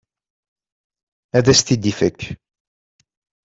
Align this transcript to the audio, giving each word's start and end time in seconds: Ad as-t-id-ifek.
Ad 1.37 1.45
as-t-id-ifek. 1.51 2.19